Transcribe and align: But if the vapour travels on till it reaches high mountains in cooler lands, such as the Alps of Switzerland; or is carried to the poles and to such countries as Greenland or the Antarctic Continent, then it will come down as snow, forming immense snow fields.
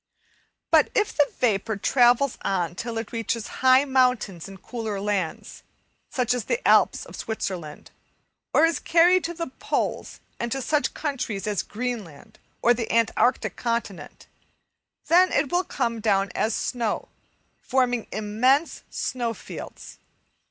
But 0.71 0.89
if 0.95 1.15
the 1.15 1.31
vapour 1.37 1.75
travels 1.77 2.39
on 2.41 2.73
till 2.73 2.97
it 2.97 3.11
reaches 3.11 3.45
high 3.61 3.85
mountains 3.85 4.47
in 4.47 4.57
cooler 4.57 4.99
lands, 4.99 5.61
such 6.09 6.33
as 6.33 6.45
the 6.45 6.67
Alps 6.67 7.05
of 7.05 7.15
Switzerland; 7.15 7.91
or 8.51 8.65
is 8.65 8.79
carried 8.79 9.23
to 9.25 9.35
the 9.35 9.45
poles 9.59 10.19
and 10.39 10.51
to 10.53 10.59
such 10.59 10.95
countries 10.95 11.45
as 11.45 11.61
Greenland 11.61 12.39
or 12.63 12.73
the 12.73 12.91
Antarctic 12.91 13.55
Continent, 13.55 14.25
then 15.07 15.31
it 15.31 15.51
will 15.51 15.63
come 15.63 15.99
down 15.99 16.31
as 16.33 16.55
snow, 16.55 17.09
forming 17.61 18.07
immense 18.11 18.81
snow 18.89 19.35
fields. 19.35 19.99